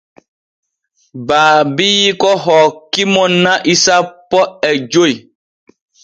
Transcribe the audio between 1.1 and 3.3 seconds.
Baabiiko hoki mo